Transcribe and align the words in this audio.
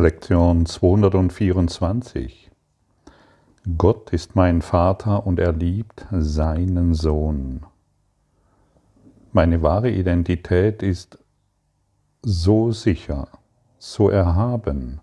Lektion 0.00 0.64
224. 0.64 2.52
Gott 3.76 4.12
ist 4.12 4.36
mein 4.36 4.62
Vater 4.62 5.26
und 5.26 5.40
er 5.40 5.52
liebt 5.52 6.06
seinen 6.12 6.94
Sohn. 6.94 7.66
Meine 9.32 9.60
wahre 9.60 9.90
Identität 9.90 10.84
ist 10.84 11.18
so 12.22 12.70
sicher, 12.70 13.26
so 13.78 14.08
erhaben, 14.08 15.00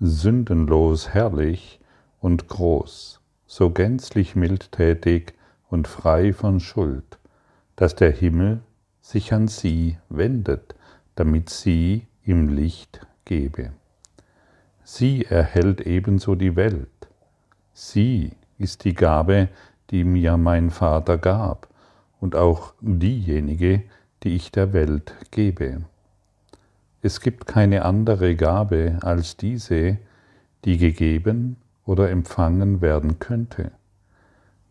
sündenlos 0.00 1.10
herrlich 1.10 1.78
und 2.18 2.48
groß, 2.48 3.20
so 3.46 3.70
gänzlich 3.70 4.34
mildtätig 4.34 5.34
und 5.68 5.86
frei 5.86 6.32
von 6.32 6.58
Schuld, 6.58 7.20
dass 7.76 7.94
der 7.94 8.10
Himmel 8.10 8.62
sich 9.00 9.32
an 9.32 9.46
sie 9.46 9.96
wendet, 10.08 10.74
damit 11.14 11.50
sie 11.50 12.08
im 12.24 12.48
Licht 12.48 13.06
gebe. 13.24 13.70
Sie 14.90 15.26
erhält 15.26 15.82
ebenso 15.82 16.34
die 16.34 16.56
Welt. 16.56 17.08
Sie 17.74 18.32
ist 18.56 18.86
die 18.86 18.94
Gabe, 18.94 19.50
die 19.90 20.02
mir 20.02 20.38
mein 20.38 20.70
Vater 20.70 21.18
gab 21.18 21.68
und 22.20 22.34
auch 22.34 22.72
diejenige, 22.80 23.82
die 24.22 24.34
ich 24.34 24.50
der 24.50 24.72
Welt 24.72 25.14
gebe. 25.30 25.82
Es 27.02 27.20
gibt 27.20 27.46
keine 27.46 27.84
andere 27.84 28.34
Gabe 28.34 28.98
als 29.02 29.36
diese, 29.36 29.98
die 30.64 30.78
gegeben 30.78 31.56
oder 31.84 32.08
empfangen 32.08 32.80
werden 32.80 33.18
könnte. 33.18 33.72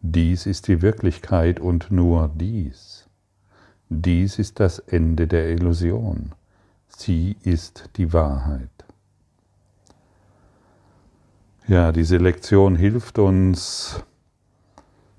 Dies 0.02 0.48
ist 0.48 0.68
die 0.68 0.82
Wirklichkeit 0.82 1.60
und 1.60 1.92
nur 1.92 2.32
dies. 2.34 3.08
Dies 3.90 4.40
ist 4.40 4.60
das 4.60 4.80
Ende 4.80 5.28
der 5.28 5.52
Illusion. 5.52 6.32
Sie 6.88 7.38
ist 7.44 7.92
die 7.98 8.14
Wahrheit. 8.14 8.87
Ja, 11.68 11.92
diese 11.92 12.16
Lektion 12.16 12.78
hilft 12.78 13.20
uns, 13.20 14.02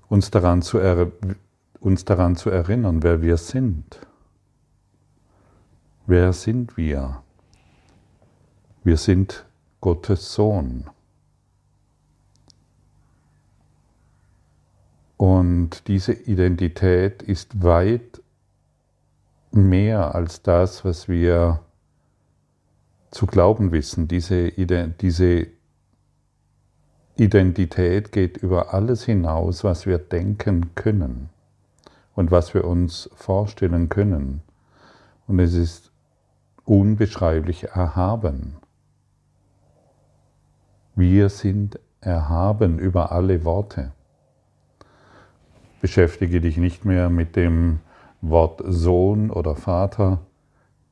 uns 0.07 0.31
daran, 0.31 0.63
zu 0.63 0.79
uns 1.79 2.05
daran 2.05 2.35
zu 2.35 2.49
erinnern, 2.49 3.03
wer 3.03 3.21
wir 3.21 3.37
sind. 3.37 3.99
Wer 6.07 6.33
sind 6.33 6.75
wir? 6.75 7.21
Wir 8.83 8.97
sind 8.97 9.45
Gottes 9.79 10.33
Sohn. 10.33 10.89
Und 15.17 15.87
diese 15.87 16.13
Identität 16.13 17.21
ist 17.21 17.61
weit 17.61 18.23
mehr 19.51 20.15
als 20.15 20.41
das, 20.41 20.83
was 20.83 21.07
wir 21.07 21.59
zu 23.11 23.27
glauben 23.27 23.71
wissen. 23.71 24.07
Diese, 24.07 24.49
diese 24.49 25.58
Identität 27.19 28.11
geht 28.13 28.37
über 28.37 28.73
alles 28.73 29.03
hinaus, 29.03 29.63
was 29.63 29.85
wir 29.85 29.97
denken 29.97 30.73
können 30.75 31.29
und 32.15 32.31
was 32.31 32.53
wir 32.53 32.63
uns 32.63 33.09
vorstellen 33.13 33.89
können. 33.89 34.41
Und 35.27 35.39
es 35.39 35.53
ist 35.53 35.91
unbeschreiblich 36.63 37.65
erhaben. 37.65 38.55
Wir 40.95 41.29
sind 41.29 41.79
erhaben 42.01 42.79
über 42.79 43.11
alle 43.11 43.43
Worte. 43.43 43.91
Beschäftige 45.81 46.41
dich 46.41 46.57
nicht 46.57 46.85
mehr 46.85 47.09
mit 47.09 47.35
dem 47.35 47.79
Wort 48.21 48.61
Sohn 48.65 49.29
oder 49.29 49.55
Vater, 49.55 50.19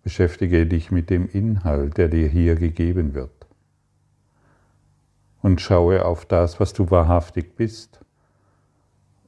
beschäftige 0.04 0.66
dich 0.66 0.92
mit 0.92 1.10
dem 1.10 1.28
Inhalt, 1.28 1.98
der 1.98 2.08
dir 2.08 2.28
hier 2.28 2.56
gegeben 2.56 3.14
wird 3.14 3.37
und 5.48 5.62
schaue 5.62 6.04
auf 6.04 6.26
das, 6.26 6.60
was 6.60 6.74
du 6.74 6.92
wahrhaftig 6.92 7.56
bist 7.56 8.02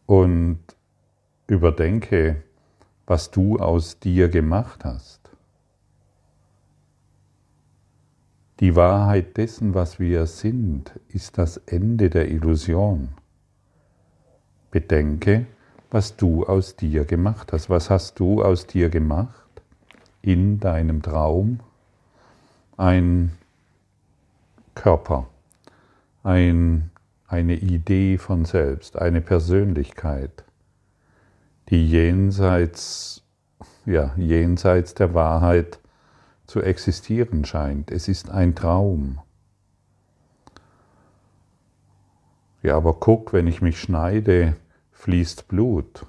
und 0.06 0.60
überdenke, 1.48 2.44
was 3.08 3.32
du 3.32 3.56
aus 3.58 4.00
dir 4.00 4.28
gemacht 4.28 4.84
hast. 4.84 5.22
Die 8.60 8.76
Wahrheit 8.76 9.38
dessen, 9.38 9.74
was 9.74 9.98
wir 9.98 10.26
sind, 10.26 10.92
ist 11.08 11.38
das 11.38 11.56
Ende 11.56 12.10
der 12.10 12.30
Illusion. 12.30 13.14
Bedenke, 14.72 15.48
was 15.90 16.18
du 16.18 16.46
aus 16.46 16.76
dir 16.76 17.06
gemacht 17.06 17.54
hast. 17.54 17.70
Was 17.70 17.90
hast 17.90 18.20
du 18.20 18.44
aus 18.44 18.68
dir 18.68 18.90
gemacht 18.90 19.62
in 20.22 20.60
deinem 20.60 21.02
Traum? 21.02 21.62
Ein 22.76 23.32
Körper 24.76 25.30
ein, 26.24 26.92
eine 27.28 27.56
Idee 27.56 28.18
von 28.18 28.46
selbst, 28.46 28.98
eine 28.98 29.22
Persönlichkeit, 29.22 30.44
die 31.70 31.90
jenseits, 31.90 33.24
ja, 33.86 34.14
jenseits 34.18 34.94
der 34.94 35.14
Wahrheit 35.14 35.80
zu 36.46 36.62
existieren 36.62 37.46
scheint. 37.46 37.92
Es 37.92 38.08
ist 38.08 38.30
ein 38.30 38.56
Traum. 38.56 39.20
Ja, 42.62 42.76
aber 42.76 42.94
guck, 42.94 43.32
wenn 43.32 43.48
ich 43.48 43.62
mich 43.62 43.80
schneide, 43.80 44.56
fließt 44.92 45.48
Blut 45.48 46.06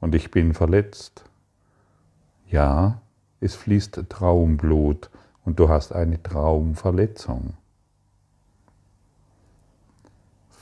und 0.00 0.14
ich 0.14 0.30
bin 0.30 0.54
verletzt. 0.54 1.24
Ja, 2.48 3.00
es 3.40 3.54
fließt 3.54 4.04
Traumblut 4.08 5.10
und 5.44 5.60
du 5.60 5.68
hast 5.68 5.92
eine 5.92 6.20
Traumverletzung. 6.22 7.54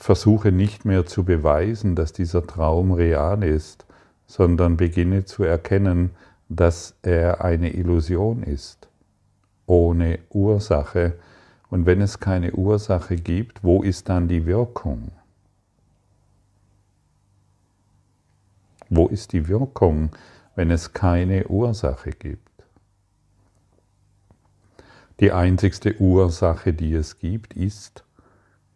Versuche 0.06 0.52
nicht 0.52 0.84
mehr 0.84 1.04
zu 1.04 1.24
beweisen, 1.24 1.96
dass 1.96 2.12
dieser 2.12 2.46
Traum 2.46 2.92
real 2.92 3.42
ist, 3.42 3.86
sondern 4.28 4.76
beginne 4.76 5.24
zu 5.24 5.42
erkennen, 5.42 6.10
dass 6.48 6.94
er 7.02 7.44
eine 7.44 7.70
Illusion 7.70 8.44
ist, 8.44 8.86
ohne 9.66 10.20
Ursache. 10.30 11.18
Und 11.70 11.86
wenn 11.86 12.00
es 12.00 12.20
keine 12.20 12.52
Ursache 12.52 13.16
gibt, 13.16 13.64
wo 13.64 13.82
ist 13.82 14.08
dann 14.08 14.28
die 14.28 14.46
Wirkung? 14.46 15.10
Wo 18.88 19.08
ist 19.08 19.32
die 19.32 19.48
Wirkung, 19.48 20.10
wenn 20.54 20.70
es 20.70 20.92
keine 20.92 21.48
Ursache 21.48 22.10
gibt? 22.10 22.64
Die 25.18 25.32
einzigste 25.32 26.00
Ursache, 26.00 26.72
die 26.72 26.94
es 26.94 27.18
gibt, 27.18 27.54
ist, 27.54 28.05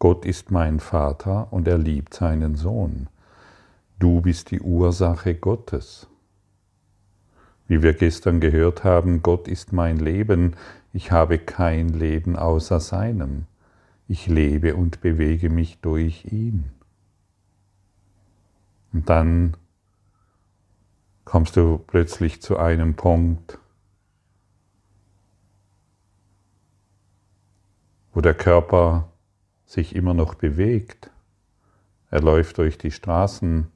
Gott 0.01 0.25
ist 0.25 0.49
mein 0.49 0.79
Vater 0.79 1.53
und 1.53 1.67
er 1.67 1.77
liebt 1.77 2.15
seinen 2.15 2.55
Sohn. 2.55 3.07
Du 3.99 4.21
bist 4.21 4.49
die 4.49 4.59
Ursache 4.59 5.35
Gottes. 5.35 6.07
Wie 7.67 7.83
wir 7.83 7.93
gestern 7.93 8.39
gehört 8.39 8.83
haben, 8.83 9.21
Gott 9.21 9.47
ist 9.47 9.73
mein 9.73 9.97
Leben, 9.97 10.55
ich 10.91 11.11
habe 11.11 11.37
kein 11.37 11.89
Leben 11.89 12.35
außer 12.35 12.79
seinem. 12.79 13.45
Ich 14.07 14.25
lebe 14.25 14.75
und 14.75 15.01
bewege 15.01 15.51
mich 15.51 15.81
durch 15.81 16.25
ihn. 16.25 16.71
Und 18.93 19.07
dann 19.07 19.55
kommst 21.25 21.55
du 21.55 21.77
plötzlich 21.77 22.41
zu 22.41 22.57
einem 22.57 22.95
Punkt, 22.95 23.59
wo 28.15 28.21
der 28.21 28.33
Körper 28.33 29.10
sich 29.71 29.95
immer 29.95 30.13
noch 30.13 30.33
bewegt. 30.33 31.11
Er 32.09 32.21
läuft 32.21 32.57
durch 32.57 32.77
die 32.77 32.91
Straßen, 32.91 33.67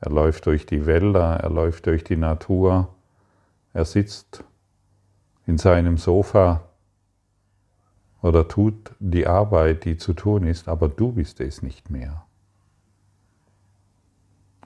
er 0.00 0.10
läuft 0.10 0.46
durch 0.46 0.66
die 0.66 0.84
Wälder, 0.84 1.36
er 1.36 1.50
läuft 1.50 1.86
durch 1.86 2.02
die 2.02 2.16
Natur, 2.16 2.92
er 3.72 3.84
sitzt 3.84 4.42
in 5.46 5.56
seinem 5.56 5.96
Sofa 5.96 6.68
oder 8.20 8.48
tut 8.48 8.96
die 8.98 9.28
Arbeit, 9.28 9.84
die 9.84 9.96
zu 9.96 10.12
tun 10.12 10.44
ist, 10.44 10.66
aber 10.66 10.88
du 10.88 11.12
bist 11.12 11.40
es 11.40 11.62
nicht 11.62 11.88
mehr. 11.88 12.24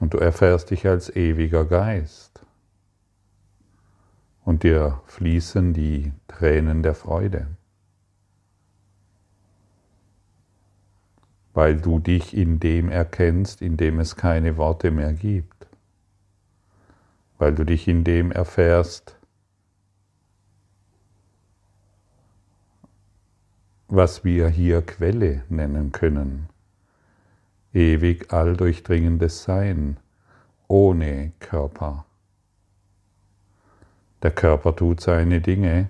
Und 0.00 0.14
du 0.14 0.18
erfährst 0.18 0.70
dich 0.70 0.86
als 0.86 1.14
ewiger 1.14 1.66
Geist. 1.66 2.40
Und 4.42 4.62
dir 4.62 5.02
fließen 5.04 5.74
die 5.74 6.12
Tränen 6.28 6.82
der 6.82 6.94
Freude. 6.94 7.57
Weil 11.58 11.76
du 11.76 11.98
dich 11.98 12.36
in 12.36 12.60
dem 12.60 12.88
erkennst, 12.88 13.62
in 13.62 13.76
dem 13.76 13.98
es 13.98 14.14
keine 14.14 14.56
Worte 14.58 14.92
mehr 14.92 15.12
gibt, 15.12 15.66
weil 17.36 17.52
du 17.52 17.64
dich 17.64 17.88
in 17.88 18.04
dem 18.04 18.30
erfährst, 18.30 19.16
was 23.88 24.22
wir 24.24 24.48
hier 24.48 24.82
Quelle 24.82 25.42
nennen 25.48 25.90
können, 25.90 26.48
ewig 27.74 28.32
alldurchdringendes 28.32 29.42
Sein, 29.42 29.96
ohne 30.68 31.32
Körper. 31.40 32.04
Der 34.22 34.30
Körper 34.30 34.76
tut 34.76 35.00
seine 35.00 35.40
Dinge, 35.40 35.88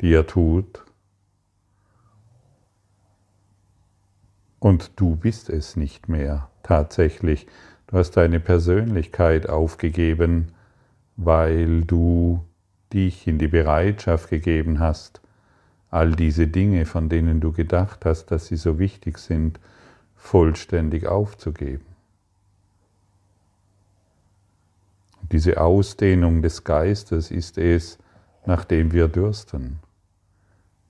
die 0.00 0.12
er 0.12 0.26
tut, 0.26 0.84
Und 4.62 4.92
du 4.94 5.16
bist 5.16 5.50
es 5.50 5.74
nicht 5.74 6.08
mehr 6.08 6.48
tatsächlich. 6.62 7.48
Du 7.88 7.98
hast 7.98 8.12
deine 8.12 8.38
Persönlichkeit 8.38 9.48
aufgegeben, 9.48 10.52
weil 11.16 11.82
du 11.82 12.44
dich 12.92 13.26
in 13.26 13.38
die 13.38 13.48
Bereitschaft 13.48 14.30
gegeben 14.30 14.78
hast, 14.78 15.20
all 15.90 16.12
diese 16.12 16.46
Dinge, 16.46 16.86
von 16.86 17.08
denen 17.08 17.40
du 17.40 17.50
gedacht 17.50 18.04
hast, 18.04 18.26
dass 18.26 18.46
sie 18.46 18.56
so 18.56 18.78
wichtig 18.78 19.18
sind, 19.18 19.58
vollständig 20.14 21.08
aufzugeben. 21.08 21.86
Diese 25.32 25.60
Ausdehnung 25.60 26.40
des 26.40 26.62
Geistes 26.62 27.32
ist 27.32 27.58
es, 27.58 27.98
nach 28.46 28.64
dem 28.64 28.92
wir 28.92 29.08
dürsten. 29.08 29.80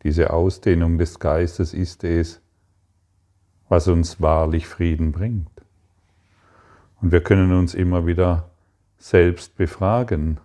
Diese 0.03 0.31
Ausdehnung 0.31 0.99
des 0.99 1.19
Geistes 1.19 1.73
ist 1.73 2.05
es, 2.05 2.43
was 3.73 3.89
uns 3.89 4.21
wahrlich 4.21 4.67
Frieden 4.67 5.13
bringt. 5.13 5.49
Und 7.01 7.11
wir 7.11 7.23
können 7.23 7.55
uns 7.55 7.73
immer 7.73 8.05
wieder 8.05 8.51
selbst 8.99 9.57
befragen. 9.57 10.41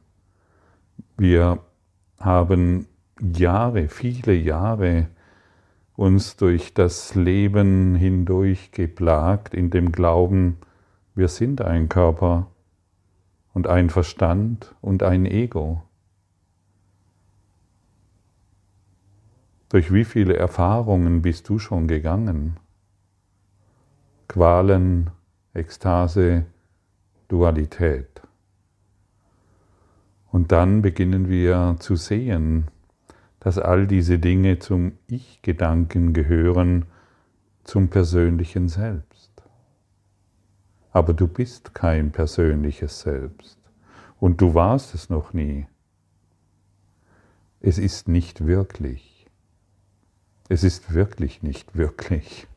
Wir 1.18 1.60
haben 2.22 2.88
Jahre, 3.20 3.90
viele 3.90 4.34
Jahre 4.34 5.08
uns 5.98 6.38
durch 6.38 6.74
das 6.74 7.16
Leben 7.16 7.96
hindurch 7.96 8.72
geplagt 8.72 9.54
in 9.54 9.72
dem 9.72 9.92
Glauben, 9.92 10.60
wir 11.14 11.28
sind 11.28 11.60
ein 11.60 11.90
Körper 11.90 12.48
und 13.54 13.68
ein 13.68 13.90
Verstand 13.90 14.74
und 14.80 15.04
ein 15.04 15.26
Ego. 15.26 15.84
Durch 19.68 19.92
wie 19.92 20.06
viele 20.06 20.38
Erfahrungen 20.38 21.22
bist 21.22 21.50
du 21.50 21.60
schon 21.60 21.90
gegangen? 21.90 22.58
Qualen, 24.28 25.10
Ekstase, 25.54 26.46
Dualität. 27.30 28.22
Und 30.32 30.52
dann 30.52 30.82
beginnen 30.82 31.30
wir 31.30 31.78
zu 31.80 31.96
sehen, 31.96 32.68
dass 33.40 33.58
all 33.58 33.88
diese 33.88 34.20
Dinge 34.20 34.60
zum 34.60 34.98
Ich-Gedanken 35.08 36.12
gehören, 36.12 36.86
zum 37.64 37.88
persönlichen 37.88 38.68
Selbst. 38.68 39.32
Aber 40.92 41.14
du 41.14 41.28
bist 41.28 41.74
kein 41.74 42.12
persönliches 42.12 43.00
Selbst 43.00 43.58
und 44.20 44.42
du 44.42 44.54
warst 44.54 44.94
es 44.94 45.10
noch 45.10 45.32
nie. 45.34 45.68
Es 47.62 47.78
ist 47.78 48.08
nicht 48.08 48.46
wirklich. 48.46 49.26
Es 50.50 50.64
ist 50.64 50.94
wirklich 50.94 51.44
nicht 51.44 51.78
wirklich 51.78 52.48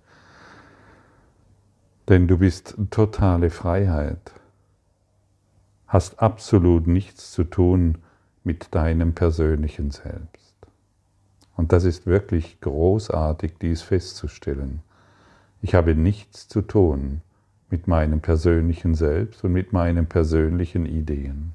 denn 2.11 2.27
du 2.27 2.39
bist 2.39 2.75
totale 2.91 3.51
Freiheit, 3.51 4.33
hast 5.87 6.21
absolut 6.21 6.89
nichts 6.89 7.31
zu 7.31 7.45
tun 7.45 7.99
mit 8.43 8.75
deinem 8.75 9.15
persönlichen 9.15 9.93
Selbst. 9.93 10.57
Und 11.57 11.73
das 11.73 11.85
ist 11.85 12.07
wirklich 12.07 12.61
großartig, 12.61 13.53
dies 13.63 13.83
festzustellen. 13.83 14.81
Ich 15.63 15.77
habe 15.77 15.95
nichts 15.95 16.49
zu 16.49 16.63
tun 16.63 17.21
mit 17.71 17.87
meinem 17.87 18.21
persönlichen 18.21 18.97
Selbst 18.97 19.45
und 19.45 19.53
mit 19.53 19.73
meinen 19.73 20.07
persönlichen 20.07 20.87
Ideen. 20.87 21.53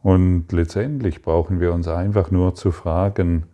Und 0.00 0.52
letztendlich 0.52 1.22
brauchen 1.22 1.58
wir 1.58 1.72
uns 1.72 1.88
einfach 1.88 2.30
nur 2.30 2.54
zu 2.54 2.70
fragen, 2.70 3.46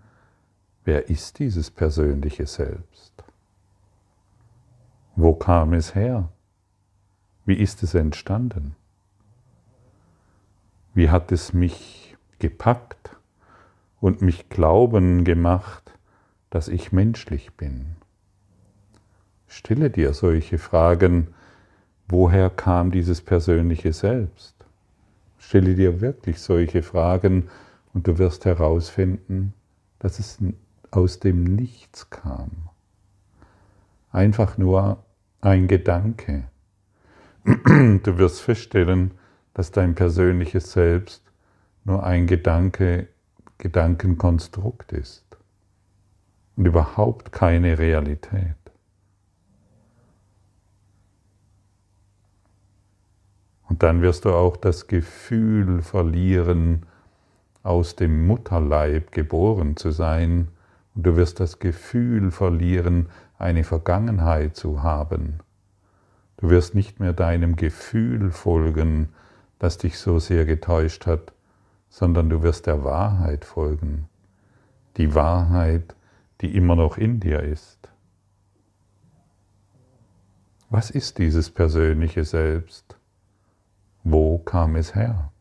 wer 0.84 1.08
ist 1.08 1.38
dieses 1.38 1.70
persönliche 1.70 2.46
Selbst? 2.46 3.24
Wo 5.22 5.34
kam 5.34 5.74
es 5.74 5.94
her? 5.94 6.30
Wie 7.44 7.52
ist 7.52 7.82
es 7.82 7.92
entstanden? 7.92 8.74
Wie 10.94 11.10
hat 11.10 11.30
es 11.30 11.52
mich 11.52 12.16
gepackt 12.38 13.14
und 14.00 14.22
mich 14.22 14.48
glauben 14.48 15.24
gemacht, 15.24 15.92
dass 16.48 16.68
ich 16.68 16.92
menschlich 16.92 17.52
bin? 17.52 17.96
Stille 19.46 19.90
dir 19.90 20.14
solche 20.14 20.56
Fragen, 20.56 21.34
woher 22.08 22.48
kam 22.48 22.90
dieses 22.90 23.20
persönliche 23.20 23.92
Selbst? 23.92 24.54
Stelle 25.36 25.74
dir 25.74 26.00
wirklich 26.00 26.40
solche 26.40 26.82
Fragen 26.82 27.50
und 27.92 28.06
du 28.06 28.16
wirst 28.16 28.46
herausfinden, 28.46 29.52
dass 29.98 30.18
es 30.18 30.38
aus 30.90 31.20
dem 31.20 31.44
Nichts 31.44 32.08
kam. 32.08 32.70
Einfach 34.12 34.56
nur 34.56 35.04
ein 35.40 35.68
Gedanke. 35.68 36.44
Du 37.44 38.18
wirst 38.18 38.40
feststellen, 38.40 39.12
dass 39.54 39.70
dein 39.70 39.94
persönliches 39.94 40.72
Selbst 40.72 41.22
nur 41.84 42.04
ein 42.04 42.26
Gedanke, 42.26 43.08
Gedankenkonstrukt 43.58 44.92
ist 44.92 45.24
und 46.56 46.66
überhaupt 46.66 47.32
keine 47.32 47.78
Realität. 47.78 48.56
Und 53.68 53.82
dann 53.82 54.02
wirst 54.02 54.24
du 54.24 54.32
auch 54.32 54.56
das 54.56 54.88
Gefühl 54.88 55.80
verlieren, 55.80 56.86
aus 57.62 57.96
dem 57.96 58.26
Mutterleib 58.26 59.12
geboren 59.12 59.76
zu 59.76 59.90
sein, 59.90 60.48
und 60.94 61.06
du 61.06 61.16
wirst 61.16 61.38
das 61.38 61.60
Gefühl 61.60 62.30
verlieren, 62.32 63.08
eine 63.40 63.64
Vergangenheit 63.64 64.56
zu 64.56 64.82
haben. 64.82 65.40
Du 66.36 66.50
wirst 66.50 66.74
nicht 66.74 67.00
mehr 67.00 67.12
deinem 67.12 67.56
Gefühl 67.56 68.30
folgen, 68.30 69.08
das 69.58 69.78
dich 69.78 69.98
so 69.98 70.18
sehr 70.18 70.44
getäuscht 70.44 71.06
hat, 71.06 71.32
sondern 71.88 72.30
du 72.30 72.42
wirst 72.42 72.66
der 72.66 72.84
Wahrheit 72.84 73.44
folgen. 73.44 74.08
Die 74.96 75.14
Wahrheit, 75.14 75.94
die 76.40 76.54
immer 76.54 76.76
noch 76.76 76.98
in 76.98 77.20
dir 77.20 77.42
ist. 77.42 77.88
Was 80.68 80.90
ist 80.90 81.18
dieses 81.18 81.50
persönliche 81.50 82.24
Selbst? 82.24 82.96
Wo 84.04 84.38
kam 84.38 84.76
es 84.76 84.94
her? 84.94 85.32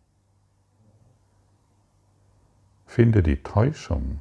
Finde 2.86 3.22
die 3.24 3.44
Täuschung 3.44 4.20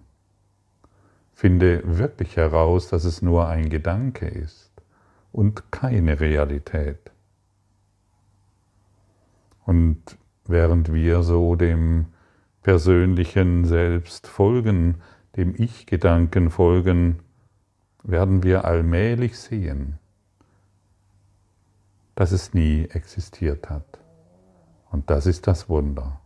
Finde 1.38 1.83
wirklich 1.85 2.37
heraus, 2.37 2.88
dass 2.88 3.04
es 3.04 3.23
nur 3.23 3.47
ein 3.47 3.71
Gedanke 3.71 4.26
ist 4.26 4.73
und 5.30 5.71
keine 5.71 6.18
Realität. 6.18 7.12
Und 9.64 10.02
während 10.47 10.92
wir 10.92 11.23
so 11.23 11.54
dem 11.54 12.07
persönlichen 12.64 13.66
Selbst 13.66 14.26
folgen, 14.26 14.97
dem 15.37 15.54
Ich-Gedanken 15.57 16.50
folgen, 16.50 17.21
werden 18.02 18.42
wir 18.42 18.64
allmählich 18.64 19.38
sehen, 19.38 20.00
dass 22.16 22.33
es 22.33 22.52
nie 22.52 22.87
existiert 22.87 23.71
hat. 23.71 24.00
Und 24.90 25.09
das 25.09 25.26
ist 25.26 25.47
das 25.47 25.68
Wunder. 25.68 26.21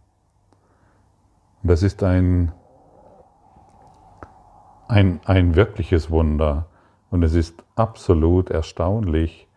Und 1.62 1.68
das 1.68 1.82
ist 1.82 2.02
ein 2.02 2.52
ein, 4.92 5.20
ein 5.24 5.56
wirkliches 5.56 6.10
Wunder. 6.10 6.66
Und 7.10 7.22
es 7.22 7.32
ist 7.32 7.64
absolut 7.76 8.50
erstaunlich, 8.50 9.48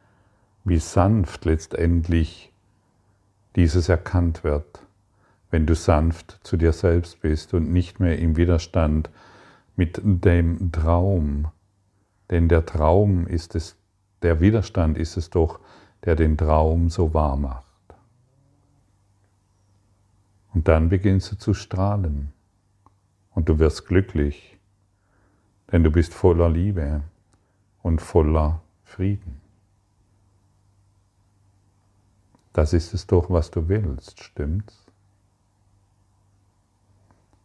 wie 0.63 0.77
sanft 0.77 1.43
letztendlich 1.43 2.53
dieses 3.57 3.89
erkannt 3.89 4.43
wird, 4.45 4.79
wenn 5.51 5.65
du 5.65 5.75
sanft 5.75 6.39
zu 6.43 6.55
dir 6.55 6.71
selbst 6.71 7.21
bist 7.21 7.53
und 7.53 7.71
nicht 7.71 7.99
mehr 7.99 8.17
im 8.17 8.37
Widerstand 8.37 9.09
mit 9.75 10.01
dem 10.03 10.71
Traum. 10.71 11.49
Denn 12.29 12.47
der 12.47 12.65
Traum 12.65 13.27
ist 13.27 13.55
es, 13.55 13.75
der 14.21 14.39
Widerstand 14.39 14.97
ist 14.97 15.17
es 15.17 15.29
doch, 15.29 15.59
der 16.05 16.15
den 16.15 16.37
Traum 16.37 16.89
so 16.89 17.13
wahr 17.13 17.35
macht. 17.35 17.65
Und 20.53 20.69
dann 20.69 20.87
beginnst 20.87 21.33
du 21.33 21.37
zu 21.37 21.53
strahlen 21.53 22.31
und 23.31 23.49
du 23.49 23.59
wirst 23.59 23.85
glücklich 23.85 24.54
denn 25.71 25.83
du 25.83 25.91
bist 25.91 26.13
voller 26.13 26.49
Liebe 26.49 27.01
und 27.81 28.01
voller 28.01 28.61
Frieden. 28.83 29.41
Das 32.53 32.73
ist 32.73 32.93
es 32.93 33.07
doch, 33.07 33.29
was 33.29 33.51
du 33.51 33.67
willst, 33.67 34.23
stimmt's? 34.23 34.85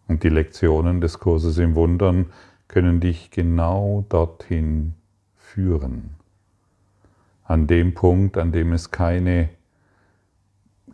Und 0.06 0.22
die 0.22 0.28
Lektionen 0.28 1.00
des 1.00 1.18
Kurses 1.18 1.58
im 1.58 1.74
Wundern 1.74 2.32
können 2.68 3.00
dich 3.00 3.30
genau 3.30 4.04
dorthin 4.08 4.94
führen. 5.36 6.16
An 7.44 7.66
dem 7.66 7.94
Punkt, 7.94 8.36
an 8.36 8.52
dem 8.52 8.72
es 8.72 8.90
keine 8.90 9.50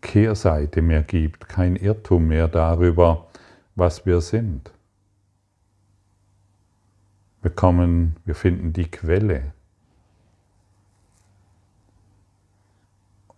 Kehrseite 0.01 0.81
mehr 0.81 1.03
gibt, 1.03 1.49
kein 1.49 1.77
Irrtum 1.77 2.29
mehr 2.29 2.49
darüber, 2.49 3.27
was 3.75 4.07
wir 4.07 4.21
sind. 4.21 4.71
Wir 7.47 7.55
kommen, 7.55 8.17
wir 8.25 8.35
finden 8.35 8.73
die 8.73 8.91
Quelle. 8.91 9.53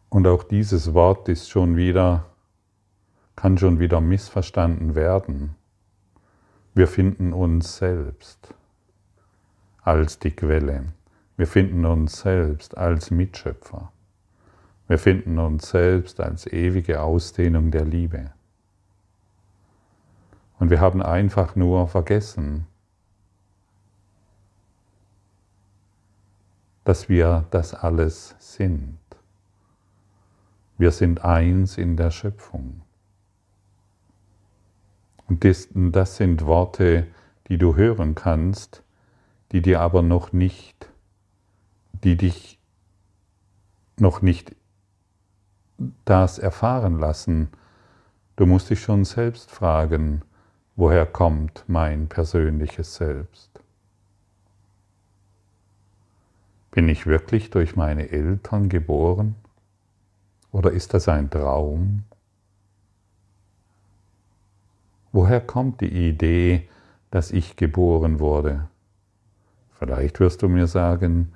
Und 0.08 0.26
auch 0.26 0.44
dieses 0.44 0.94
Wort 0.94 1.28
ist 1.28 1.50
schon 1.50 1.76
wieder, 1.76 2.24
kann 3.36 3.58
schon 3.58 3.80
wieder 3.80 4.00
missverstanden 4.00 4.94
werden. 4.94 5.56
Wir 6.72 6.88
finden 6.88 7.34
uns 7.34 7.76
selbst 7.76 8.54
als 9.82 10.18
die 10.18 10.30
Quelle. 10.30 10.86
Wir 11.36 11.46
finden 11.46 11.84
uns 11.84 12.20
selbst 12.20 12.78
als 12.78 13.10
Mitschöpfer. 13.10 13.92
Wir 14.86 14.98
finden 14.98 15.38
uns 15.38 15.68
selbst 15.68 16.18
als 16.18 16.46
ewige 16.46 17.02
Ausdehnung 17.02 17.70
der 17.70 17.84
Liebe. 17.84 18.30
Und 20.58 20.70
wir 20.70 20.80
haben 20.80 21.02
einfach 21.02 21.56
nur 21.56 21.88
vergessen, 21.88 22.66
dass 26.88 27.10
wir 27.10 27.44
das 27.50 27.74
alles 27.74 28.34
sind. 28.38 28.96
Wir 30.78 30.90
sind 30.90 31.22
eins 31.22 31.76
in 31.76 31.98
der 31.98 32.10
Schöpfung. 32.10 32.80
Und 35.26 35.44
das, 35.44 35.68
sind 36.16 36.46
Worte, 36.46 37.06
die 37.48 37.58
du 37.58 37.76
hören 37.76 38.14
kannst, 38.14 38.82
die 39.52 39.60
dir 39.60 39.82
aber 39.82 40.00
noch 40.00 40.32
nicht, 40.32 40.88
die 41.92 42.16
dich 42.16 42.58
noch 43.98 44.22
nicht 44.22 44.56
das 46.06 46.38
erfahren 46.38 46.98
lassen. 46.98 47.50
Du 48.36 48.46
musst 48.46 48.70
dich 48.70 48.80
schon 48.80 49.04
selbst 49.04 49.50
fragen, 49.50 50.22
woher 50.74 51.04
kommt 51.04 51.64
mein 51.66 52.08
persönliches 52.08 52.94
Selbst? 52.94 53.62
Bin 56.70 56.88
ich 56.88 57.06
wirklich 57.06 57.50
durch 57.50 57.76
meine 57.76 58.10
Eltern 58.10 58.68
geboren? 58.68 59.34
Oder 60.52 60.70
ist 60.70 60.94
das 60.94 61.08
ein 61.08 61.30
Traum? 61.30 62.04
Woher 65.12 65.40
kommt 65.40 65.80
die 65.80 66.08
Idee, 66.08 66.68
dass 67.10 67.30
ich 67.30 67.56
geboren 67.56 68.20
wurde? 68.20 68.68
Vielleicht 69.78 70.20
wirst 70.20 70.42
du 70.42 70.48
mir 70.48 70.66
sagen, 70.66 71.32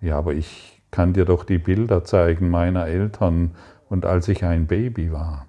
ja, 0.00 0.18
aber 0.18 0.34
ich 0.34 0.82
kann 0.90 1.12
dir 1.12 1.24
doch 1.24 1.44
die 1.44 1.58
Bilder 1.58 2.04
zeigen 2.04 2.50
meiner 2.50 2.86
Eltern 2.86 3.52
und 3.88 4.04
als 4.04 4.28
ich 4.28 4.44
ein 4.44 4.66
Baby 4.66 5.12
war. 5.12 5.46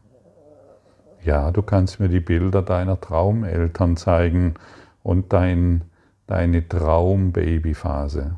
Ja, 1.24 1.52
du 1.52 1.62
kannst 1.62 2.00
mir 2.00 2.10
die 2.10 2.20
Bilder 2.20 2.62
deiner 2.62 3.00
Traumeltern 3.00 3.98
zeigen 3.98 4.56
und 5.04 5.32
dein, 5.34 5.84
deine 6.28 6.68
Traumbabyphase. 6.68 8.36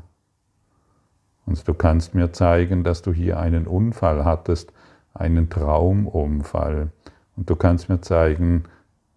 Und 1.46 1.66
du 1.66 1.74
kannst 1.74 2.14
mir 2.14 2.32
zeigen, 2.32 2.84
dass 2.84 3.02
du 3.02 3.12
hier 3.12 3.38
einen 3.38 3.66
Unfall 3.66 4.24
hattest, 4.24 4.72
einen 5.14 5.48
Traumunfall. 5.48 6.90
Und 7.36 7.48
du 7.48 7.56
kannst 7.56 7.88
mir 7.88 8.00
zeigen, 8.00 8.64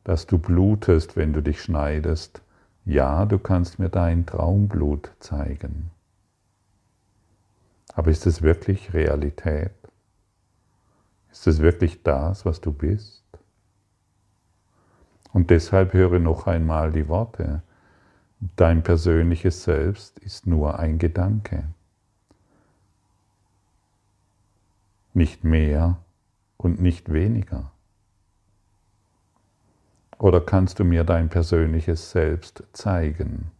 dass 0.03 0.27
du 0.27 0.38
blutest, 0.38 1.17
wenn 1.17 1.33
du 1.33 1.41
dich 1.41 1.62
schneidest. 1.62 2.41
Ja, 2.86 3.25
du 3.25 3.39
kannst 3.39 3.79
mir 3.79 3.89
dein 3.89 4.25
Traumblut 4.25 5.12
zeigen. 5.19 5.91
Aber 7.93 8.12
ist 8.12 8.25
es 8.25 8.41
wirklich 8.41 8.93
Realität? 8.93 9.71
Ist 11.31 11.48
es 11.48 11.59
wirklich 11.59 12.03
das, 12.03 12.45
was 12.45 12.62
du 12.62 12.71
bist? 12.71 13.24
Und 15.33 15.50
deshalb 15.50 15.93
höre 15.93 16.19
noch 16.19 16.48
einmal 16.48 16.91
die 16.91 17.07
Worte. 17.07 17.62
Dein 18.55 18.83
persönliches 18.83 19.63
Selbst 19.63 20.19
ist 20.19 20.48
nur 20.48 20.79
ein 20.79 20.98
Gedanke. 20.98 21.65
Nicht 25.13 25.43
mehr 25.43 25.97
und 26.57 26.81
nicht 26.81 27.11
weniger? 27.11 27.71
Oder 30.17 30.41
kannst 30.41 30.79
du 30.79 30.83
mir 30.83 31.03
dein 31.03 31.29
persönliches 31.29 32.11
Selbst 32.11 32.63
zeigen? 32.73 33.51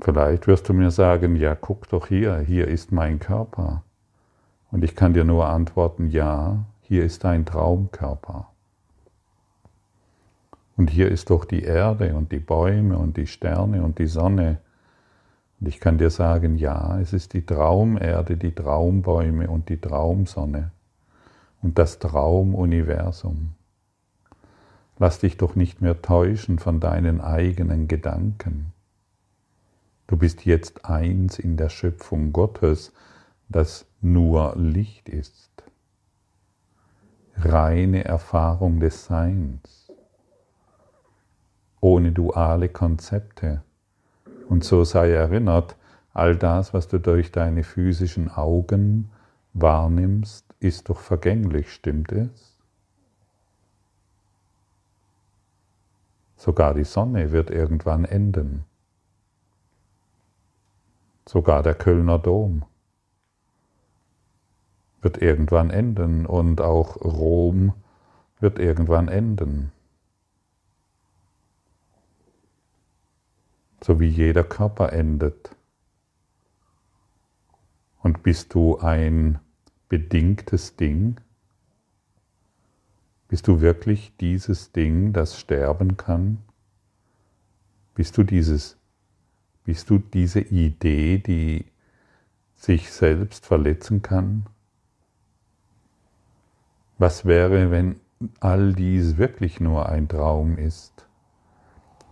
Vielleicht 0.00 0.46
wirst 0.48 0.68
du 0.68 0.74
mir 0.74 0.90
sagen, 0.90 1.36
ja, 1.36 1.54
guck 1.54 1.88
doch 1.88 2.08
hier, 2.08 2.38
hier 2.38 2.68
ist 2.68 2.92
mein 2.92 3.20
Körper. 3.20 3.84
Und 4.70 4.82
ich 4.82 4.96
kann 4.96 5.14
dir 5.14 5.24
nur 5.24 5.46
antworten, 5.46 6.10
ja, 6.10 6.64
hier 6.82 7.04
ist 7.04 7.24
dein 7.24 7.46
Traumkörper. 7.46 8.48
Und 10.76 10.90
hier 10.90 11.08
ist 11.08 11.30
doch 11.30 11.44
die 11.44 11.62
Erde 11.62 12.16
und 12.16 12.32
die 12.32 12.40
Bäume 12.40 12.98
und 12.98 13.16
die 13.16 13.28
Sterne 13.28 13.84
und 13.84 13.98
die 13.98 14.08
Sonne 14.08 14.58
und 15.64 15.68
ich 15.68 15.80
kann 15.80 15.96
dir 15.96 16.10
sagen, 16.10 16.58
ja, 16.58 17.00
es 17.00 17.14
ist 17.14 17.32
die 17.32 17.46
Traumerde, 17.46 18.36
die 18.36 18.54
Traumbäume 18.54 19.48
und 19.48 19.70
die 19.70 19.80
Traumsonne 19.80 20.72
und 21.62 21.78
das 21.78 21.98
Traumuniversum. 21.98 23.54
Lass 24.98 25.20
dich 25.20 25.38
doch 25.38 25.56
nicht 25.56 25.80
mehr 25.80 26.02
täuschen 26.02 26.58
von 26.58 26.80
deinen 26.80 27.22
eigenen 27.22 27.88
Gedanken. 27.88 28.74
Du 30.06 30.18
bist 30.18 30.44
jetzt 30.44 30.84
eins 30.84 31.38
in 31.38 31.56
der 31.56 31.70
Schöpfung 31.70 32.34
Gottes, 32.34 32.92
das 33.48 33.86
nur 34.02 34.56
Licht 34.56 35.08
ist. 35.08 35.50
Reine 37.36 38.04
Erfahrung 38.04 38.80
des 38.80 39.06
Seins, 39.06 39.90
ohne 41.80 42.12
duale 42.12 42.68
Konzepte 42.68 43.62
und 44.48 44.64
so 44.64 44.84
sei 44.84 45.10
erinnert, 45.10 45.76
all 46.12 46.36
das, 46.36 46.72
was 46.74 46.88
du 46.88 46.98
durch 46.98 47.32
deine 47.32 47.64
physischen 47.64 48.30
Augen 48.30 49.10
wahrnimmst, 49.52 50.46
ist 50.60 50.88
doch 50.88 51.00
vergänglich, 51.00 51.72
stimmt 51.72 52.12
es? 52.12 52.54
Sogar 56.36 56.74
die 56.74 56.84
Sonne 56.84 57.32
wird 57.32 57.50
irgendwann 57.50 58.04
enden. 58.04 58.64
Sogar 61.26 61.62
der 61.62 61.74
Kölner 61.74 62.18
Dom 62.18 62.64
wird 65.00 65.22
irgendwann 65.22 65.70
enden 65.70 66.26
und 66.26 66.60
auch 66.60 66.96
Rom 66.96 67.72
wird 68.40 68.58
irgendwann 68.58 69.08
enden. 69.08 69.72
So 73.84 74.00
wie 74.00 74.08
jeder 74.08 74.44
Körper 74.44 74.94
endet. 74.94 75.54
Und 78.00 78.22
bist 78.22 78.54
du 78.54 78.78
ein 78.78 79.40
bedingtes 79.90 80.76
Ding? 80.76 81.20
Bist 83.28 83.46
du 83.46 83.60
wirklich 83.60 84.16
dieses 84.16 84.72
Ding, 84.72 85.12
das 85.12 85.38
sterben 85.38 85.98
kann? 85.98 86.38
Bist 87.94 88.16
du 88.16 88.22
dieses, 88.22 88.78
bist 89.64 89.90
du 89.90 89.98
diese 89.98 90.40
Idee, 90.40 91.18
die 91.18 91.66
sich 92.56 92.90
selbst 92.90 93.44
verletzen 93.44 94.00
kann? 94.00 94.46
Was 96.96 97.26
wäre, 97.26 97.70
wenn 97.70 98.00
all 98.40 98.72
dies 98.72 99.18
wirklich 99.18 99.60
nur 99.60 99.90
ein 99.90 100.08
Traum 100.08 100.56
ist? 100.56 101.06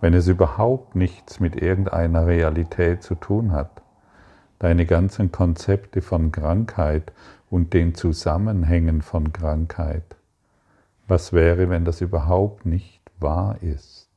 Wenn 0.03 0.15
es 0.15 0.27
überhaupt 0.27 0.97
nichts 0.97 1.39
mit 1.39 1.55
irgendeiner 1.55 2.27
Realität 2.27 3.05
zu 3.05 3.15
tun 3.15 3.53
hat. 3.53 3.83
Deine 4.59 4.85
ganzen 4.85 5.31
Konzepte 5.31 6.03
von 6.03 6.33
Krankheit 6.33 7.13
und 7.49 7.73
den 7.73 7.95
Zusammenhängen 7.95 9.01
von 9.01 9.33
Krankheit. 9.33 10.17
Was 11.07 11.33
wäre, 11.33 11.71
wenn 11.71 11.85
das 11.85 12.01
überhaupt 12.01 12.67
nicht 12.67 13.01
wahr 13.21 13.63
ist? 13.63 14.11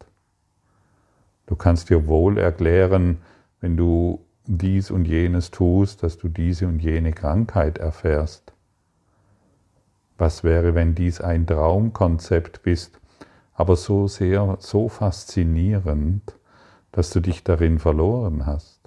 Du 1.45 1.55
kannst 1.55 1.91
dir 1.91 2.07
wohl 2.07 2.39
erklären, 2.39 3.19
wenn 3.61 3.77
du 3.77 4.25
dies 4.47 4.89
und 4.89 5.05
jenes 5.05 5.51
tust, 5.51 6.01
dass 6.01 6.17
du 6.17 6.29
diese 6.29 6.67
und 6.67 6.79
jene 6.79 7.13
Krankheit 7.13 7.77
erfährst. 7.77 8.53
Was 10.17 10.43
wäre, 10.43 10.73
wenn 10.73 10.95
dies 10.95 11.21
ein 11.21 11.45
Traumkonzept 11.45 12.63
bist, 12.63 12.99
aber 13.55 13.77
so 13.77 14.07
sehr, 14.07 14.57
so 14.59 14.89
faszinierend, 14.89 16.35
dass 16.91 17.09
du 17.09 17.21
dich 17.21 17.43
darin 17.43 17.79
verloren 17.79 18.45
hast. 18.45 18.81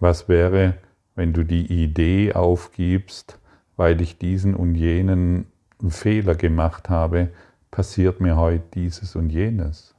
Was 0.00 0.28
wäre, 0.28 0.78
wenn 1.14 1.34
du 1.34 1.44
die 1.44 1.66
Idee 1.66 2.32
aufgibst, 2.32 3.38
weil 3.76 4.00
ich 4.00 4.18
diesen 4.18 4.54
und 4.54 4.74
jenen 4.74 5.46
Fehler 5.86 6.34
gemacht 6.34 6.88
habe, 6.88 7.28
passiert 7.70 8.20
mir 8.20 8.36
heute 8.36 8.64
dieses 8.74 9.14
und 9.14 9.28
jenes? 9.28 9.94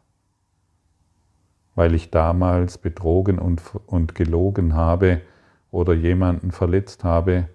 Weil 1.76 1.94
ich 1.94 2.10
damals 2.10 2.80
betrogen 2.80 3.38
und, 3.38 3.62
und 3.86 4.16
gelogen 4.16 4.74
habe 4.74 5.22
oder 5.70 5.94
jemanden 5.94 6.52
verletzt 6.52 7.04
habe, 7.04 7.48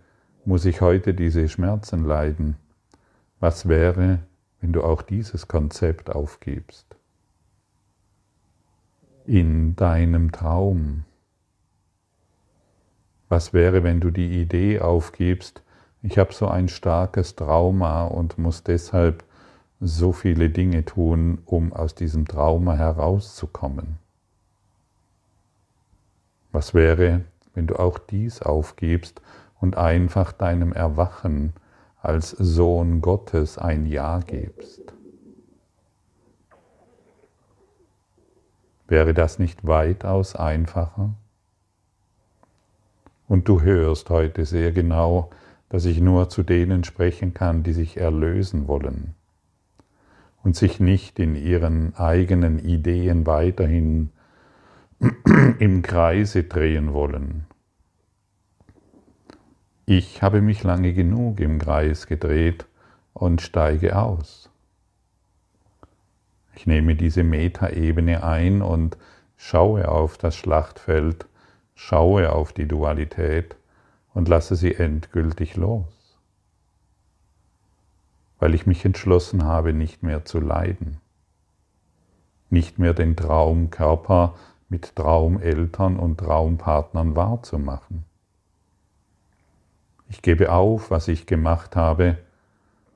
muss 0.45 0.65
ich 0.65 0.81
heute 0.81 1.13
diese 1.13 1.49
Schmerzen 1.49 2.05
leiden. 2.05 2.57
Was 3.41 3.69
wäre, 3.69 4.21
wenn 4.61 4.73
du 4.73 4.83
auch 4.83 5.03
dieses 5.03 5.49
Konzept 5.49 6.11
aufgibst? 6.11 6.97
in 9.27 9.75
deinem 9.75 10.33
Traum. 10.33 11.05
Was 13.29 13.53
wäre, 13.53 13.83
wenn 13.83 14.01
du 14.01 14.11
die 14.11 14.41
Idee 14.41 14.81
aufgibst, 14.81 15.63
ich 16.03 16.19
habe 16.19 16.33
so 16.33 16.47
ein 16.47 16.69
starkes 16.69 17.35
Trauma 17.35 18.05
und 18.05 18.39
muss 18.39 18.63
deshalb 18.63 19.25
so 19.81 20.13
viele 20.13 20.49
Dinge 20.49 20.85
tun, 20.85 21.39
um 21.45 21.73
aus 21.73 21.95
diesem 21.95 22.27
Trauma 22.27 22.77
herauszukommen. 22.77 23.99
Was 26.53 26.73
wäre, 26.73 27.23
wenn 27.55 27.67
du 27.67 27.77
auch 27.77 27.99
dies 27.99 28.41
aufgibst 28.43 29.21
und 29.61 29.77
einfach 29.77 30.33
deinem 30.33 30.73
Erwachen 30.73 31.53
als 32.07 32.31
Sohn 32.31 33.01
Gottes 33.01 33.59
ein 33.59 33.87
Ja 33.87 34.21
gibst? 34.21 34.95
Wäre 38.89 39.15
das 39.15 39.39
nicht 39.39 39.67
weitaus 39.67 40.37
einfacher? 40.37 41.15
Und 43.29 43.49
du 43.49 43.63
hörst 43.63 44.11
heute 44.11 44.45
sehr 44.45 44.71
genau, 44.71 45.31
dass 45.69 45.85
ich 45.85 46.01
nur 46.01 46.29
zu 46.29 46.45
denen 46.45 46.85
sprechen 46.85 47.35
kann, 47.35 47.65
die 47.65 47.73
sich 47.73 47.97
erlösen 47.97 48.69
wollen 48.69 49.15
und 50.45 50.55
sich 50.55 50.79
nicht 50.79 51.19
in 51.19 51.35
ihren 51.35 51.97
eigenen 51.97 52.61
Ideen 52.61 53.27
weiterhin 53.27 54.11
im 55.59 55.83
Kreise 55.83 56.45
drehen 56.45 56.93
wollen. 56.93 57.47
Ich 59.87 60.23
habe 60.23 60.43
mich 60.43 60.63
lange 60.63 60.93
genug 60.93 61.41
im 61.41 61.59
Kreis 61.59 62.07
gedreht 62.07 62.67
und 63.15 63.41
steige 63.41 63.99
aus. 63.99 64.51
Ich 66.55 66.67
nehme 66.67 66.95
diese 66.97 67.23
Metaebene 67.23 68.23
ein 68.23 68.63
und 68.63 68.99
schaue 69.37 69.89
auf 69.89 70.19
das 70.19 70.37
Schlachtfeld, 70.37 71.27
schaue 71.75 72.33
auf 72.33 72.53
die 72.53 72.67
Dualität 72.67 73.57
und 74.13 74.29
lasse 74.29 74.57
sie 74.57 74.75
endgültig 74.75 75.57
los 75.57 75.97
weil 78.39 78.55
ich 78.55 78.67
mich 78.67 78.85
entschlossen 78.85 79.45
habe, 79.45 79.73
nicht 79.73 80.03
mehr 80.03 80.25
zu 80.25 80.41
leiden, 80.41 81.01
nicht 82.51 82.79
mehr 82.79 82.95
den 82.95 83.17
Traumkörper 83.17 84.35
mit 84.69 84.95
Traumeltern 84.97 85.99
und 85.99 86.19
Traumpartnern 86.19 87.17
wahrzumachen. 87.17 88.05
Ich 90.09 90.23
gebe 90.23 90.53
auf, 90.53 90.91
was 90.91 91.09
ich 91.09 91.27
gemacht 91.27 91.77
habe, 91.77 92.19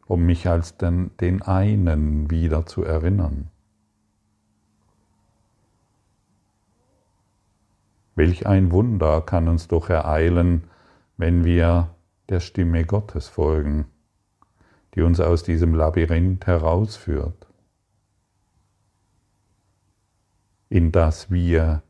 um 0.07 0.27
mich 0.27 0.49
als 0.49 0.77
den, 0.77 1.11
den 1.21 1.43
einen 1.43 2.31
wieder 2.31 2.67
zu 2.67 2.85
erinnern. 2.85 3.49
Welch 8.15 8.47
ein 8.47 8.71
Wunder 8.73 9.21
kann 9.23 9.49
uns 9.49 9.69
doch 9.69 9.89
ereilen, 9.89 10.65
wenn 11.17 11.45
wir 11.45 11.91
der 12.29 12.41
Stimme 12.41 12.85
Gottes 12.85 13.29
folgen 13.29 13.87
die 14.95 15.03
uns 15.03 15.21
aus 15.21 15.43
diesem 15.43 15.75
Labyrinth 15.75 16.47
herausführt, 16.47 17.47
in 20.69 20.93
das 20.93 21.31
wir 21.31 21.83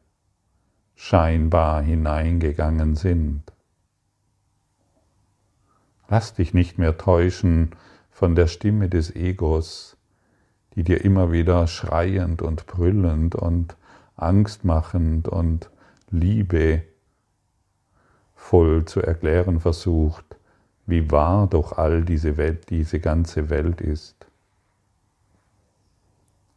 scheinbar 0.94 1.82
hineingegangen 1.82 2.94
sind. 2.94 3.42
Lass 6.10 6.34
dich 6.34 6.52
nicht 6.54 6.76
mehr 6.76 6.98
täuschen 6.98 7.70
von 8.10 8.34
der 8.34 8.48
Stimme 8.48 8.88
des 8.88 9.14
Egos, 9.14 9.96
die 10.74 10.82
dir 10.82 11.04
immer 11.04 11.30
wieder 11.30 11.68
schreiend 11.68 12.42
und 12.42 12.66
brüllend 12.66 13.36
und 13.36 13.76
angstmachend 14.16 15.28
und 15.28 15.70
liebevoll 16.10 16.84
zu 18.86 19.00
erklären 19.00 19.60
versucht, 19.60 20.24
wie 20.84 21.12
wahr 21.12 21.46
doch 21.46 21.78
all 21.78 22.04
diese 22.04 22.36
Welt, 22.36 22.70
diese 22.70 22.98
ganze 22.98 23.48
Welt 23.48 23.80
ist. 23.80 24.26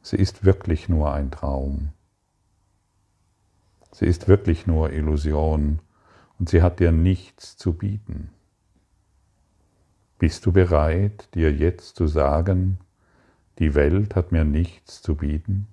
Sie 0.01 0.17
ist 0.17 0.43
wirklich 0.43 0.89
nur 0.89 1.13
ein 1.13 1.29
Traum. 1.29 1.89
Sie 3.91 4.07
ist 4.07 4.27
wirklich 4.27 4.65
nur 4.65 4.91
Illusion 4.91 5.79
und 6.39 6.49
sie 6.49 6.63
hat 6.63 6.79
dir 6.79 6.91
nichts 6.91 7.55
zu 7.55 7.73
bieten. 7.73 8.31
Bist 10.23 10.45
du 10.45 10.53
bereit, 10.53 11.27
dir 11.35 11.51
jetzt 11.51 11.97
zu 11.97 12.07
sagen, 12.07 12.77
die 13.59 13.75
Welt 13.75 14.15
hat 14.15 14.31
mir 14.31 14.45
nichts 14.45 15.01
zu 15.01 15.15
bieten? 15.15 15.67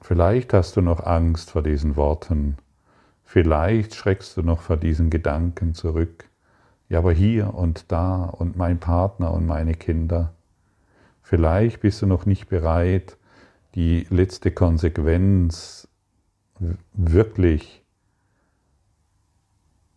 Vielleicht 0.00 0.52
hast 0.52 0.74
du 0.74 0.80
noch 0.80 1.06
Angst 1.06 1.52
vor 1.52 1.62
diesen 1.62 1.94
Worten. 1.94 2.56
Vielleicht 3.22 3.94
schreckst 3.94 4.36
du 4.36 4.42
noch 4.42 4.60
vor 4.60 4.78
diesen 4.78 5.08
Gedanken 5.08 5.72
zurück. 5.72 6.28
Ja, 6.88 6.98
aber 6.98 7.12
hier 7.12 7.54
und 7.54 7.92
da 7.92 8.24
und 8.24 8.56
mein 8.56 8.80
Partner 8.80 9.32
und 9.32 9.46
meine 9.46 9.74
Kinder. 9.74 10.34
Vielleicht 11.22 11.80
bist 11.80 12.02
du 12.02 12.06
noch 12.06 12.26
nicht 12.26 12.48
bereit, 12.48 13.16
die 13.76 14.04
letzte 14.10 14.50
Konsequenz 14.50 15.86
wirklich 16.92 17.84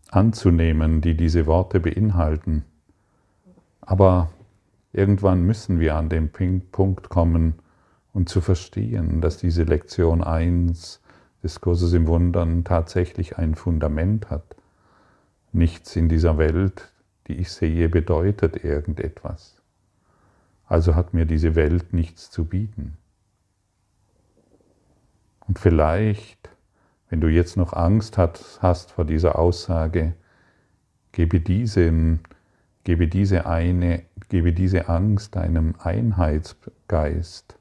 anzunehmen, 0.09 1.01
die 1.01 1.15
diese 1.15 1.45
Worte 1.45 1.79
beinhalten. 1.79 2.63
Aber 3.81 4.29
irgendwann 4.93 5.43
müssen 5.43 5.79
wir 5.79 5.95
an 5.95 6.09
den 6.09 6.31
Punkt 6.71 7.09
kommen, 7.09 7.55
und 8.15 8.29
zu 8.29 8.39
verstehen, 8.39 9.19
dass 9.19 9.37
diese 9.37 9.63
Lektion 9.63 10.23
1 10.23 11.01
des 11.43 11.59
Kurses 11.59 11.91
im 11.91 12.07
Wundern 12.07 12.63
tatsächlich 12.63 13.37
ein 13.37 13.55
Fundament 13.55 14.29
hat. 14.29 14.55
Nichts 15.51 15.97
in 15.97 16.07
dieser 16.07 16.37
Welt, 16.37 16.93
die 17.27 17.33
ich 17.33 17.51
sehe, 17.51 17.89
bedeutet 17.89 18.63
irgendetwas. 18.63 19.61
Also 20.65 20.95
hat 20.95 21.13
mir 21.13 21.25
diese 21.25 21.55
Welt 21.55 21.91
nichts 21.91 22.31
zu 22.31 22.45
bieten. 22.45 22.95
Und 25.45 25.59
vielleicht, 25.59 26.44
wenn 27.15 27.21
du 27.21 27.29
jetzt 27.29 27.55
noch 27.55 27.71
Angst 27.71 28.17
hast 28.17 28.91
vor 28.91 29.05
dieser 29.05 29.39
Aussage, 29.39 30.15
gebe 31.13 31.39
diesem, 31.39 32.19
gebe 32.83 33.07
diese 33.07 33.45
eine, 33.45 34.03
gebe 34.27 34.51
diese 34.51 34.89
Angst 34.89 35.37
deinem 35.37 35.75
Einheitsgeist, 35.79 37.57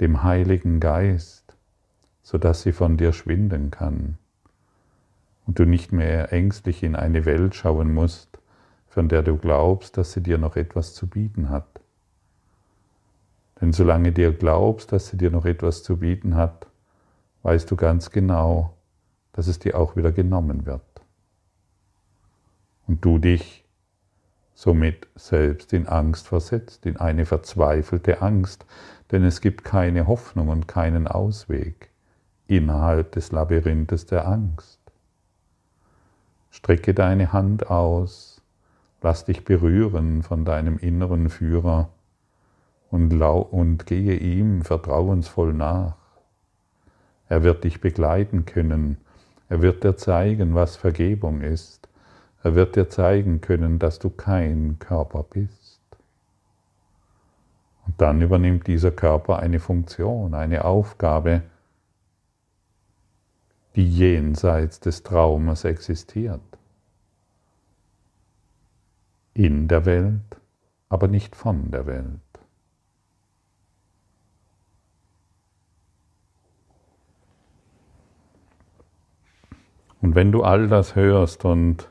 dem 0.00 0.22
Heiligen 0.22 0.78
Geist, 0.78 1.56
sodass 2.22 2.62
sie 2.62 2.70
von 2.70 2.96
dir 2.96 3.12
schwinden 3.12 3.72
kann 3.72 4.16
und 5.44 5.58
du 5.58 5.64
nicht 5.64 5.90
mehr 5.90 6.32
ängstlich 6.32 6.84
in 6.84 6.94
eine 6.94 7.24
Welt 7.24 7.56
schauen 7.56 7.92
musst, 7.92 8.38
von 8.86 9.08
der 9.08 9.24
du 9.24 9.38
glaubst, 9.38 9.96
dass 9.96 10.12
sie 10.12 10.22
dir 10.22 10.38
noch 10.38 10.54
etwas 10.54 10.94
zu 10.94 11.08
bieten 11.08 11.50
hat. 11.50 11.80
Denn 13.60 13.72
solange 13.72 14.12
dir 14.12 14.32
glaubst, 14.32 14.92
dass 14.92 15.08
sie 15.08 15.16
dir 15.16 15.32
noch 15.32 15.46
etwas 15.46 15.82
zu 15.82 15.96
bieten 15.96 16.36
hat, 16.36 16.68
weißt 17.42 17.70
du 17.70 17.76
ganz 17.76 18.10
genau, 18.10 18.74
dass 19.32 19.46
es 19.46 19.58
dir 19.58 19.78
auch 19.78 19.96
wieder 19.96 20.12
genommen 20.12 20.66
wird. 20.66 20.82
Und 22.86 23.04
du 23.04 23.18
dich 23.18 23.64
somit 24.54 25.06
selbst 25.14 25.72
in 25.72 25.86
Angst 25.86 26.26
versetzt, 26.26 26.84
in 26.84 26.96
eine 26.96 27.26
verzweifelte 27.26 28.22
Angst, 28.22 28.66
denn 29.12 29.22
es 29.22 29.40
gibt 29.40 29.62
keine 29.62 30.08
Hoffnung 30.08 30.48
und 30.48 30.66
keinen 30.66 31.06
Ausweg 31.06 31.90
innerhalb 32.48 33.12
des 33.12 33.30
Labyrinthes 33.30 34.06
der 34.06 34.26
Angst. 34.26 34.80
Strecke 36.50 36.92
deine 36.92 37.32
Hand 37.32 37.70
aus, 37.70 38.42
lass 39.00 39.24
dich 39.24 39.44
berühren 39.44 40.24
von 40.24 40.44
deinem 40.44 40.76
inneren 40.78 41.28
Führer 41.28 41.90
und, 42.90 43.12
und 43.22 43.86
gehe 43.86 44.16
ihm 44.16 44.62
vertrauensvoll 44.62 45.54
nach. 45.54 45.97
Er 47.28 47.42
wird 47.42 47.64
dich 47.64 47.80
begleiten 47.80 48.44
können, 48.46 48.96
er 49.48 49.62
wird 49.62 49.84
dir 49.84 49.96
zeigen, 49.96 50.54
was 50.54 50.76
Vergebung 50.76 51.40
ist, 51.40 51.88
er 52.42 52.54
wird 52.54 52.76
dir 52.76 52.88
zeigen 52.88 53.40
können, 53.40 53.78
dass 53.78 53.98
du 53.98 54.10
kein 54.10 54.78
Körper 54.78 55.22
bist. 55.22 55.80
Und 57.86 58.00
dann 58.00 58.20
übernimmt 58.20 58.66
dieser 58.66 58.90
Körper 58.90 59.38
eine 59.38 59.60
Funktion, 59.60 60.34
eine 60.34 60.64
Aufgabe, 60.64 61.42
die 63.76 63.88
jenseits 63.88 64.80
des 64.80 65.02
Traumes 65.02 65.64
existiert. 65.64 66.40
In 69.34 69.68
der 69.68 69.86
Welt, 69.86 70.36
aber 70.88 71.08
nicht 71.08 71.36
von 71.36 71.70
der 71.70 71.86
Welt. 71.86 72.27
Und 80.00 80.14
wenn 80.14 80.32
du 80.32 80.42
all 80.42 80.68
das 80.68 80.94
hörst 80.94 81.44
und 81.44 81.90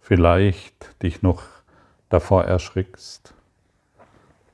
vielleicht 0.00 1.02
dich 1.02 1.22
noch 1.22 1.42
davor 2.08 2.44
erschrickst, 2.44 3.34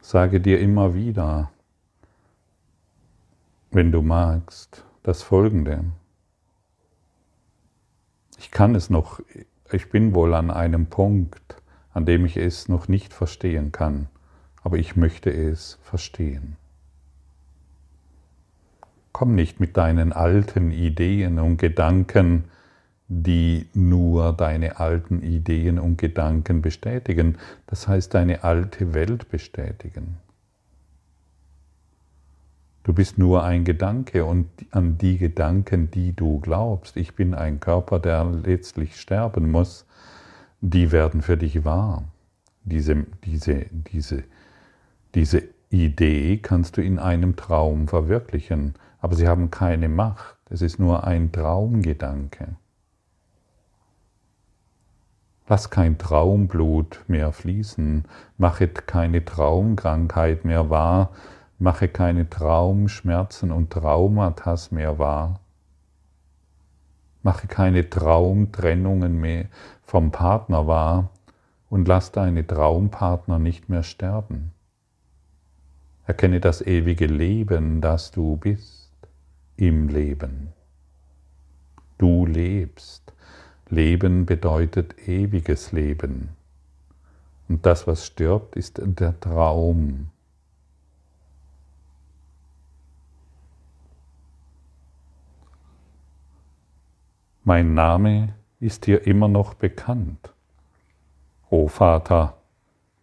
sage 0.00 0.40
dir 0.40 0.60
immer 0.60 0.94
wieder, 0.94 1.50
wenn 3.70 3.92
du 3.92 4.02
magst, 4.02 4.84
das 5.02 5.22
Folgende. 5.22 5.84
Ich 8.38 8.50
kann 8.50 8.74
es 8.74 8.88
noch, 8.88 9.20
ich 9.70 9.90
bin 9.90 10.14
wohl 10.14 10.34
an 10.34 10.50
einem 10.50 10.86
Punkt, 10.86 11.62
an 11.92 12.06
dem 12.06 12.24
ich 12.24 12.36
es 12.36 12.68
noch 12.68 12.88
nicht 12.88 13.12
verstehen 13.12 13.72
kann, 13.72 14.08
aber 14.62 14.78
ich 14.78 14.96
möchte 14.96 15.30
es 15.30 15.78
verstehen. 15.82 16.56
Komm 19.14 19.36
nicht 19.36 19.60
mit 19.60 19.76
deinen 19.76 20.12
alten 20.12 20.72
Ideen 20.72 21.38
und 21.38 21.56
Gedanken, 21.56 22.46
die 23.06 23.68
nur 23.72 24.32
deine 24.32 24.80
alten 24.80 25.22
Ideen 25.22 25.78
und 25.78 25.98
Gedanken 25.98 26.62
bestätigen, 26.62 27.38
das 27.68 27.86
heißt 27.86 28.12
deine 28.12 28.42
alte 28.42 28.92
Welt 28.92 29.28
bestätigen. 29.28 30.16
Du 32.82 32.92
bist 32.92 33.16
nur 33.16 33.44
ein 33.44 33.62
Gedanke 33.62 34.24
und 34.24 34.48
an 34.72 34.98
die 34.98 35.16
Gedanken, 35.16 35.92
die 35.92 36.12
du 36.12 36.40
glaubst, 36.40 36.96
ich 36.96 37.14
bin 37.14 37.34
ein 37.34 37.60
Körper, 37.60 38.00
der 38.00 38.24
letztlich 38.24 39.00
sterben 39.00 39.48
muss, 39.48 39.86
die 40.60 40.90
werden 40.90 41.22
für 41.22 41.36
dich 41.36 41.64
wahr. 41.64 42.02
Diese, 42.64 43.06
diese, 43.24 43.66
diese, 43.92 44.24
diese 45.14 45.44
Idee 45.70 46.38
kannst 46.38 46.78
du 46.78 46.82
in 46.82 46.98
einem 46.98 47.36
Traum 47.36 47.86
verwirklichen 47.86 48.74
aber 49.04 49.16
sie 49.16 49.28
haben 49.28 49.50
keine 49.50 49.90
Macht. 49.90 50.38
Es 50.48 50.62
ist 50.62 50.78
nur 50.78 51.04
ein 51.04 51.30
Traumgedanke. 51.30 52.56
Lass 55.46 55.68
kein 55.68 55.98
Traumblut 55.98 57.04
mehr 57.06 57.30
fließen, 57.30 58.04
mache 58.38 58.66
keine 58.66 59.22
Traumkrankheit 59.22 60.46
mehr 60.46 60.70
wahr, 60.70 61.10
mache 61.58 61.88
keine 61.88 62.30
Traumschmerzen 62.30 63.52
und 63.52 63.68
Traumata 63.68 64.56
mehr 64.70 64.98
wahr. 64.98 65.40
Mache 67.22 67.46
keine 67.46 67.90
Traumtrennungen 67.90 69.20
mehr 69.20 69.48
vom 69.82 70.12
Partner 70.12 70.66
wahr 70.66 71.10
und 71.68 71.86
lass 71.88 72.10
deine 72.10 72.46
Traumpartner 72.46 73.38
nicht 73.38 73.68
mehr 73.68 73.82
sterben. 73.82 74.52
Erkenne 76.06 76.40
das 76.40 76.62
ewige 76.62 77.04
Leben, 77.04 77.82
das 77.82 78.10
du 78.10 78.38
bist 78.38 78.73
im 79.56 79.88
Leben. 79.88 80.52
Du 81.98 82.26
lebst. 82.26 83.12
Leben 83.68 84.26
bedeutet 84.26 85.08
ewiges 85.08 85.72
Leben. 85.72 86.30
Und 87.48 87.64
das, 87.66 87.86
was 87.86 88.06
stirbt, 88.06 88.56
ist 88.56 88.80
der 88.82 89.18
Traum. 89.20 90.10
Mein 97.46 97.74
Name 97.74 98.34
ist 98.60 98.86
dir 98.86 99.06
immer 99.06 99.28
noch 99.28 99.52
bekannt. 99.52 100.32
O 101.50 101.68
Vater, 101.68 102.38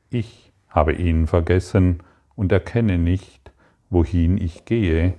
ich 0.09 0.51
habe 0.67 0.93
ihn 0.93 1.27
vergessen 1.27 2.01
und 2.35 2.51
erkenne 2.51 2.97
nicht, 2.97 3.51
wohin 3.91 4.37
ich 4.37 4.65
gehe, 4.65 5.13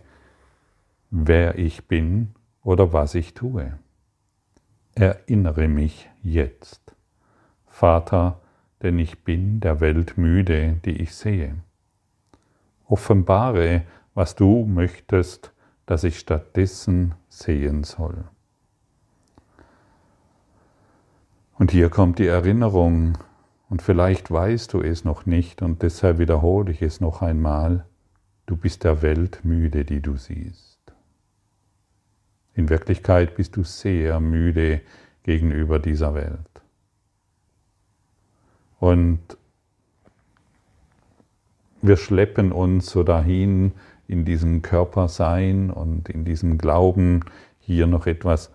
wer 1.13 1.59
ich 1.59 1.87
bin 1.87 2.35
oder 2.65 2.95
was 2.95 3.15
ich 3.15 3.35
tue. 3.35 3.79
Erinnere 4.95 5.69
mich 5.69 6.09
jetzt, 6.23 6.97
Vater, 7.67 8.41
denn 8.81 8.99
ich 8.99 9.23
bin 9.23 9.61
der 9.61 9.81
Welt 9.81 10.17
müde, 10.17 10.81
die 10.85 11.03
ich 11.03 11.15
sehe. 11.15 11.57
Offenbare, 12.87 13.83
was 14.15 14.35
du 14.35 14.65
möchtest, 14.65 15.53
dass 15.85 16.03
ich 16.03 16.19
stattdessen 16.19 17.15
sehen 17.29 17.85
soll. 17.85 18.25
Und 21.59 21.71
hier 21.71 21.91
kommt 21.91 22.19
die 22.19 22.27
Erinnerung, 22.27 23.19
und 23.69 23.83
vielleicht 23.83 24.31
weißt 24.31 24.73
du 24.73 24.81
es 24.81 25.05
noch 25.05 25.27
nicht, 25.27 25.61
und 25.61 25.83
deshalb 25.83 26.19
wiederhole 26.19 26.73
ich 26.73 26.81
es 26.81 27.01
noch 27.01 27.21
einmal, 27.21 27.87
du 28.47 28.57
bist 28.57 28.85
der 28.85 29.03
Welt 29.03 29.41
müde, 29.45 29.85
die 29.85 30.01
du 30.01 30.17
siehst. 30.17 30.72
In 32.55 32.69
Wirklichkeit 32.69 33.37
bist 33.37 33.57
du 33.57 33.65
sehr 33.65 34.21
müde 34.21 34.81
gegenüber 35.23 35.79
dieser 35.79 36.15
Welt. 36.15 36.39
Und 38.79 39.21
wir 41.81 41.97
schleppen 41.97 42.53
uns 42.53 42.91
so 42.91 43.03
dahin 43.03 43.73
in 44.07 44.25
diesem 44.25 44.63
Körpersein 44.63 45.71
und 45.71 46.09
in 46.09 46.25
diesem 46.25 46.59
Glauben, 46.59 47.25
hier 47.61 47.87
noch 47.87 48.07
etwas 48.07 48.51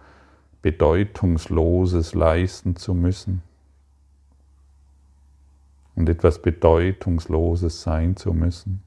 Bedeutungsloses 0.61 2.13
leisten 2.13 2.75
zu 2.75 2.93
müssen 2.93 3.41
und 5.95 6.09
etwas 6.09 6.41
Bedeutungsloses 6.41 7.81
sein 7.81 8.17
zu 8.17 8.33
müssen 8.33 8.83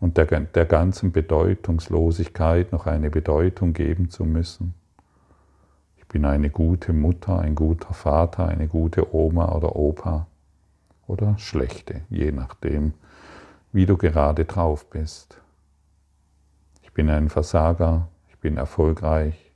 und 0.00 0.16
der, 0.16 0.26
der 0.26 0.64
ganzen 0.64 1.12
Bedeutungslosigkeit 1.12 2.72
noch 2.72 2.86
eine 2.86 3.10
Bedeutung 3.10 3.72
geben 3.72 4.10
zu 4.10 4.24
müssen. 4.24 4.74
Ich 5.96 6.06
bin 6.06 6.24
eine 6.24 6.50
gute 6.50 6.92
Mutter, 6.92 7.38
ein 7.38 7.54
guter 7.54 7.92
Vater, 7.92 8.48
eine 8.48 8.68
gute 8.68 9.14
Oma 9.14 9.52
oder 9.54 9.76
Opa 9.76 10.26
oder 11.06 11.36
schlechte, 11.38 12.02
je 12.08 12.32
nachdem, 12.32 12.94
wie 13.72 13.86
du 13.86 13.96
gerade 13.96 14.44
drauf 14.44 14.88
bist. 14.88 15.40
Ich 16.82 16.92
bin 16.92 17.10
ein 17.10 17.28
Versager, 17.28 18.08
ich 18.28 18.38
bin 18.38 18.56
erfolgreich, 18.56 19.52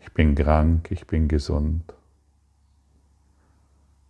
ich 0.00 0.12
bin 0.12 0.34
krank, 0.34 0.90
ich 0.90 1.06
bin 1.06 1.28
gesund. 1.28 1.94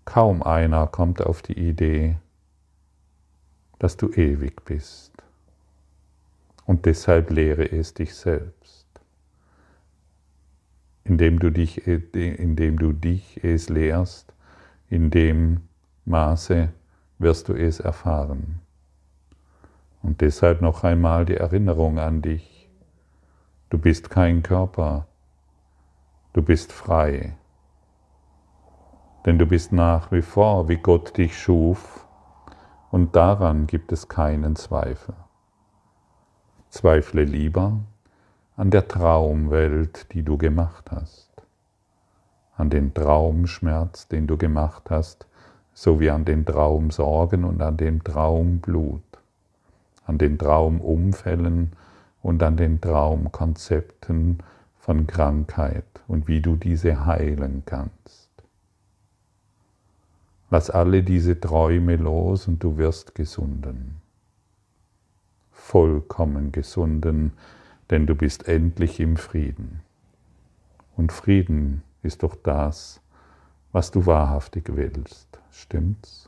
Kaum 0.04 0.42
einer 0.42 0.86
kommt 0.86 1.22
auf 1.22 1.42
die 1.42 1.68
Idee, 1.68 2.16
dass 3.78 3.96
du 3.96 4.10
ewig 4.10 4.64
bist. 4.64 5.12
Und 6.66 6.84
deshalb 6.84 7.30
lehre 7.30 7.64
es 7.70 7.94
dich 7.94 8.14
selbst. 8.14 8.86
Indem 11.04 11.38
du 11.38 11.50
dich, 11.50 11.86
indem 11.86 12.78
du 12.78 12.92
dich 12.92 13.42
es 13.42 13.68
lehrst, 13.68 14.34
in 14.90 15.10
dem 15.10 15.62
Maße 16.04 16.68
wirst 17.18 17.48
du 17.48 17.54
es 17.54 17.80
erfahren. 17.80 18.60
Und 20.02 20.20
deshalb 20.20 20.60
noch 20.60 20.84
einmal 20.84 21.24
die 21.24 21.36
Erinnerung 21.36 21.98
an 21.98 22.22
dich. 22.22 22.68
Du 23.70 23.78
bist 23.78 24.10
kein 24.10 24.42
Körper, 24.42 25.06
du 26.32 26.42
bist 26.42 26.72
frei. 26.72 27.36
Denn 29.26 29.38
du 29.38 29.46
bist 29.46 29.72
nach 29.72 30.12
wie 30.12 30.22
vor, 30.22 30.68
wie 30.68 30.76
Gott 30.76 31.16
dich 31.16 31.36
schuf, 31.36 32.06
und 32.90 33.16
daran 33.16 33.66
gibt 33.66 33.92
es 33.92 34.08
keinen 34.08 34.56
Zweifel. 34.56 35.14
Zweifle 36.70 37.24
lieber 37.24 37.80
an 38.56 38.70
der 38.70 38.88
Traumwelt, 38.88 40.12
die 40.12 40.22
du 40.22 40.36
gemacht 40.36 40.90
hast, 40.90 41.30
an 42.56 42.70
den 42.70 42.92
Traumschmerz, 42.92 44.08
den 44.08 44.26
du 44.26 44.36
gemacht 44.36 44.90
hast, 44.90 45.26
sowie 45.72 46.10
an 46.10 46.24
den 46.24 46.44
Traumsorgen 46.44 47.44
und 47.44 47.62
an 47.62 47.76
den 47.76 48.02
Traumblut, 48.02 49.02
an 50.06 50.18
den 50.18 50.38
Traumumfällen 50.38 51.72
und 52.22 52.42
an 52.42 52.56
den 52.56 52.80
Traumkonzepten 52.80 54.42
von 54.76 55.06
Krankheit 55.06 55.84
und 56.08 56.26
wie 56.26 56.40
du 56.40 56.56
diese 56.56 57.06
heilen 57.06 57.62
kannst. 57.64 58.27
Lass 60.50 60.70
alle 60.70 61.02
diese 61.02 61.38
Träume 61.38 61.96
los 61.96 62.48
und 62.48 62.62
du 62.62 62.78
wirst 62.78 63.14
gesunden. 63.14 64.00
Vollkommen 65.50 66.52
gesunden, 66.52 67.32
denn 67.90 68.06
du 68.06 68.14
bist 68.14 68.48
endlich 68.48 69.00
im 69.00 69.16
Frieden. 69.16 69.80
Und 70.96 71.12
Frieden 71.12 71.82
ist 72.02 72.22
doch 72.22 72.34
das, 72.34 73.00
was 73.72 73.90
du 73.90 74.06
wahrhaftig 74.06 74.64
willst. 74.74 75.38
Stimmt's? 75.50 76.27